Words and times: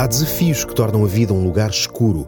Há 0.00 0.06
desafios 0.06 0.64
que 0.64 0.74
tornam 0.74 1.04
a 1.04 1.06
vida 1.06 1.34
um 1.34 1.44
lugar 1.44 1.68
escuro, 1.68 2.26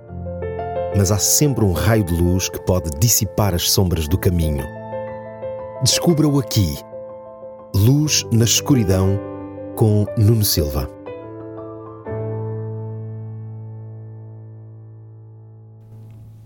mas 0.95 1.11
há 1.11 1.17
sempre 1.17 1.65
um 1.65 1.73
raio 1.73 2.05
de 2.05 2.13
luz 2.13 2.51
que 2.51 2.61
pode 2.61 2.91
dissipar 3.01 3.55
as 3.55 3.71
sombras 3.71 4.07
do 4.07 4.19
caminho. 4.19 4.63
Descubra-o 5.83 6.39
aqui. 6.39 6.67
Luz 7.75 8.27
na 8.31 8.45
escuridão 8.45 9.19
com 9.75 10.05
Nuno 10.19 10.45
Silva. 10.45 10.87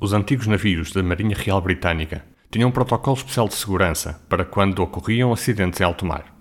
Os 0.01 0.13
antigos 0.13 0.47
navios 0.47 0.93
da 0.93 1.03
Marinha 1.03 1.35
Real 1.37 1.61
Britânica 1.61 2.25
tinham 2.53 2.69
um 2.69 2.73
protocolo 2.73 3.17
especial 3.17 3.49
de 3.49 3.55
segurança 3.55 4.21
para 4.29 4.45
quando 4.45 4.79
ocorriam 4.79 5.33
acidentes 5.33 5.81
em 5.81 5.85
alto 5.85 6.07
mar. 6.07 6.37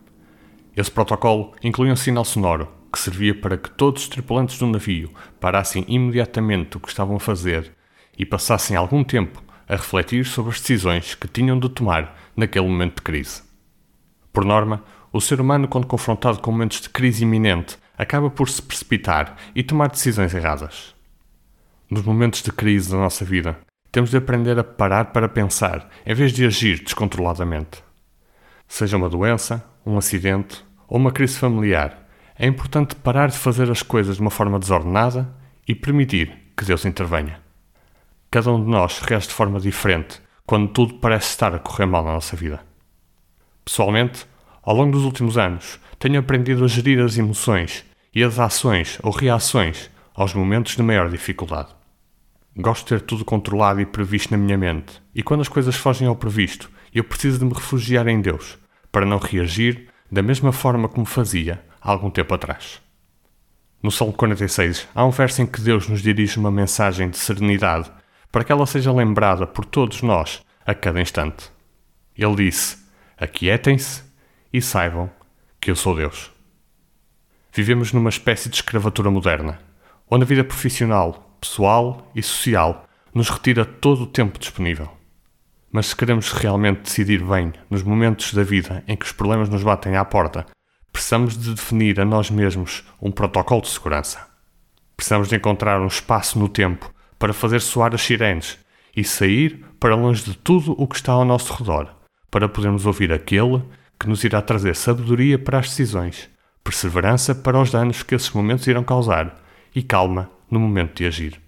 Esse 0.78 0.92
protocolo 0.92 1.54
incluía 1.64 1.92
um 1.94 1.96
sinal 1.96 2.24
sonoro 2.24 2.75
que 2.96 3.02
servia 3.02 3.36
para 3.36 3.58
que 3.58 3.70
todos 3.70 4.04
os 4.04 4.08
tripulantes 4.08 4.58
do 4.58 4.66
navio 4.66 5.12
parassem 5.38 5.84
imediatamente 5.86 6.78
o 6.78 6.80
que 6.80 6.88
estavam 6.88 7.18
a 7.18 7.20
fazer 7.20 7.74
e 8.18 8.26
passassem 8.26 8.78
algum 8.78 9.04
tempo 9.04 9.44
a 9.68 9.76
refletir 9.76 10.24
sobre 10.24 10.54
as 10.54 10.62
decisões 10.62 11.14
que 11.14 11.28
tinham 11.28 11.60
de 11.60 11.68
tomar 11.68 12.18
naquele 12.38 12.66
momento 12.66 12.96
de 12.96 13.02
crise. 13.02 13.44
Por 14.32 14.46
norma, 14.46 14.82
o 15.12 15.20
ser 15.20 15.42
humano, 15.42 15.68
quando 15.68 15.88
confrontado 15.88 16.40
com 16.40 16.54
momentos 16.54 16.80
de 16.80 16.90
crise 16.90 17.24
iminente, 17.24 17.78
acaba 17.98 18.30
por 18.30 18.48
se 18.48 18.62
precipitar 18.62 19.36
e 19.54 19.62
tomar 19.62 19.90
decisões 19.90 20.34
erradas. 20.34 20.96
Nos 21.90 22.02
momentos 22.04 22.42
de 22.42 22.52
crise 22.52 22.92
da 22.92 22.98
nossa 22.98 23.26
vida, 23.26 23.60
temos 23.92 24.10
de 24.10 24.16
aprender 24.16 24.58
a 24.58 24.64
parar 24.64 25.12
para 25.12 25.28
pensar, 25.28 25.90
em 26.06 26.14
vez 26.14 26.32
de 26.32 26.46
agir 26.46 26.82
descontroladamente. 26.82 27.84
Seja 28.70 28.96
uma 28.96 29.10
doença, 29.10 29.66
um 29.86 29.98
acidente 29.98 30.64
ou 30.88 30.98
uma 30.98 31.12
crise 31.12 31.38
familiar, 31.38 32.05
é 32.38 32.46
importante 32.46 32.96
parar 32.96 33.30
de 33.30 33.38
fazer 33.38 33.72
as 33.72 33.82
coisas 33.82 34.18
de 34.18 34.22
uma 34.22 34.30
forma 34.30 34.60
desordenada 34.60 35.34
e 35.66 35.74
permitir 35.74 36.52
que 36.56 36.66
Deus 36.66 36.86
intervenha. 36.86 37.40
Cada 38.30 38.52
um 38.52 38.62
de 38.62 38.70
nós 38.70 39.00
reage 39.00 39.28
de 39.28 39.34
forma 39.34 39.60
diferente 39.60 40.22
quando 40.46 40.68
tudo 40.68 40.96
parece 40.96 41.30
estar 41.30 41.56
a 41.56 41.60
correr 41.60 41.86
mal 41.86 42.04
na 42.04 42.12
nossa 42.12 42.36
vida. 42.36 42.62
Pessoalmente, 43.64 44.28
ao 44.62 44.76
longo 44.76 44.92
dos 44.92 45.06
últimos 45.06 45.38
anos, 45.38 45.80
tenho 45.98 46.20
aprendido 46.20 46.66
a 46.66 46.68
gerir 46.68 47.00
as 47.00 47.18
emoções 47.18 47.86
e 48.14 48.22
as 48.22 48.38
ações 48.38 49.00
ou 49.02 49.12
reações 49.12 49.90
aos 50.14 50.34
momentos 50.34 50.76
de 50.76 50.84
maior 50.84 51.10
dificuldade. 51.10 51.70
Gosto 52.58 52.84
de 52.84 52.90
ter 52.90 53.02
tudo 53.02 53.26
controlado 53.26 53.80
e 53.80 53.86
previsto 53.86 54.32
na 54.32 54.38
minha 54.38 54.58
mente, 54.58 55.02
e 55.14 55.24
quando 55.24 55.42
as 55.42 55.50
coisas 55.50 55.76
fogem 55.76 56.08
ao 56.08 56.16
previsto, 56.16 56.70
eu 56.94 57.04
preciso 57.04 57.40
de 57.40 57.46
me 57.46 57.54
refugiar 57.54 58.08
em 58.08 58.22
Deus 58.22 58.58
para 58.92 59.06
não 59.06 59.18
reagir 59.18 59.88
da 60.12 60.22
mesma 60.22 60.52
forma 60.52 60.88
como 60.88 61.06
fazia 61.06 61.62
algum 61.86 62.10
tempo 62.10 62.34
atrás. 62.34 62.82
No 63.82 63.92
Salmo 63.92 64.14
46 64.14 64.88
há 64.96 65.06
um 65.06 65.12
verso 65.12 65.42
em 65.42 65.46
que 65.46 65.62
Deus 65.62 65.88
nos 65.88 66.02
dirige 66.02 66.40
uma 66.40 66.52
mensagem 66.52 67.10
de 67.10 67.18
serenidade 67.18 67.92
para 68.32 68.44
que 68.44 68.52
ela 68.52 68.66
seja 68.66 68.92
lembrada 68.92 69.46
por 69.46 69.64
todos 69.64 70.02
nós 70.02 70.42
a 70.66 70.74
cada 70.74 71.00
instante. 71.00 71.52
Ele 72.18 72.36
disse: 72.36 72.78
Aquietem-se 73.18 74.04
e 74.52 74.62
saibam 74.62 75.10
que 75.62 75.70
eu 75.70 75.76
sou 75.76 75.96
Deus. 75.96 76.32
Vivemos 77.54 77.94
numa 77.94 78.10
espécie 78.10 78.50
de 78.50 78.56
escravatura 78.56 79.12
moderna, 79.12 79.60
onde 80.10 80.24
a 80.24 80.28
vida 80.28 80.44
profissional, 80.44 81.38
pessoal 81.40 82.12
e 82.16 82.24
social 82.24 82.86
nos 83.14 83.30
retira 83.30 83.64
todo 83.64 84.04
o 84.04 84.08
tempo 84.08 84.40
disponível. 84.40 84.90
Mas 85.72 85.88
se 85.88 85.96
queremos 85.96 86.32
realmente 86.32 86.82
decidir 86.82 87.24
bem 87.24 87.54
nos 87.70 87.84
momentos 87.84 88.34
da 88.34 88.44
vida 88.44 88.84
em 88.88 88.98
que 88.98 89.06
os 89.06 89.12
problemas 89.12 89.48
nos 89.48 89.62
batem 89.64 89.96
à 89.96 90.04
porta, 90.04 90.46
precisamos 90.96 91.38
de 91.38 91.54
definir 91.54 92.00
a 92.00 92.06
nós 92.06 92.32
mesmos 92.32 92.86
um 93.02 93.12
protocolo 93.12 93.62
de 93.62 93.68
segurança. 93.68 94.26
Precisamos 94.96 95.28
de 95.28 95.36
encontrar 95.36 95.82
um 95.82 95.88
espaço 95.88 96.40
no 96.40 96.48
tempo 96.48 96.90
para 97.20 97.34
fazer 97.34 97.60
soar 97.60 97.94
as 97.94 98.02
sirenes 98.02 98.58
e 98.96 99.04
sair 99.04 99.62
para 99.78 99.94
longe 99.94 100.24
de 100.24 100.38
tudo 100.38 100.74
o 100.82 100.88
que 100.88 100.96
está 100.96 101.12
ao 101.12 101.26
nosso 101.26 101.54
redor, 101.54 101.94
para 102.32 102.48
podermos 102.48 102.86
ouvir 102.86 103.12
aquele 103.12 103.62
que 104.00 104.08
nos 104.08 104.24
irá 104.24 104.42
trazer 104.42 104.74
sabedoria 104.74 105.38
para 105.38 105.60
as 105.60 105.68
decisões, 105.68 106.30
perseverança 106.64 107.36
para 107.36 107.60
os 107.60 107.70
danos 107.70 108.02
que 108.02 108.16
esses 108.16 108.32
momentos 108.32 108.66
irão 108.66 108.84
causar 108.84 109.36
e 109.76 109.84
calma 109.84 110.30
no 110.50 110.62
momento 110.62 110.96
de 110.96 111.06
agir. 111.06 111.42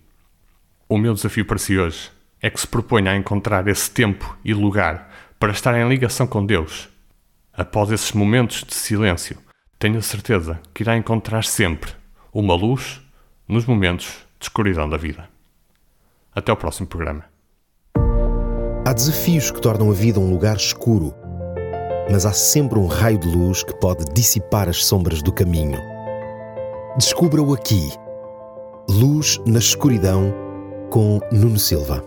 O 0.90 0.98
meu 0.98 1.14
desafio 1.14 1.46
para 1.46 1.58
si 1.58 1.80
hoje 1.80 2.12
é 2.42 2.50
que 2.50 2.60
se 2.60 2.68
proponha 2.68 3.12
a 3.12 3.16
encontrar 3.16 3.66
esse 3.70 3.90
tempo 3.90 4.38
e 4.44 4.54
lugar 4.54 5.10
para 5.40 5.54
estar 5.54 5.74
em 5.80 5.88
ligação 5.88 6.28
com 6.28 6.46
Deus. 6.46 6.90
Após 7.58 7.90
esses 7.90 8.12
momentos 8.12 8.64
de 8.64 8.76
silêncio, 8.76 9.36
tenho 9.80 9.98
a 9.98 10.02
certeza 10.04 10.60
que 10.76 10.84
irá 10.84 10.96
encontrar 10.96 11.44
sempre 11.44 11.92
uma 12.32 12.54
luz 12.54 13.02
nos 13.48 13.66
momentos 13.66 14.28
de 14.40 14.46
escuridão 14.46 14.88
da 14.88 14.96
vida. 14.96 15.28
Até 16.36 16.54
o 16.54 16.56
próximo 16.56 16.86
programa. 16.86 17.26
Há 18.86 18.94
desafios 18.94 19.50
que 19.50 19.60
tornam 19.60 19.90
a 19.90 19.94
vida 19.96 20.20
um 20.20 20.30
lugar 20.30 20.56
escuro, 20.56 21.16
mas 22.12 22.28
há 22.28 22.32
sempre 22.32 22.78
um 22.78 22.86
raio 22.86 23.18
de 23.18 23.28
luz 23.28 23.64
que 23.64 23.74
pode 23.80 24.06
dissipar 24.14 24.70
as 24.70 24.86
sombras 24.86 25.24
do 25.24 25.34
caminho. 25.34 25.80
Descubra-o 26.96 27.56
aqui. 27.56 27.90
Luz 28.88 29.42
na 29.48 29.58
escuridão 29.58 30.32
com 30.92 31.20
Nuno 31.32 31.58
Silva. 31.58 32.07